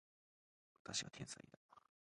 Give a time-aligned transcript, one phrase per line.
[0.83, 1.59] 私は天才だ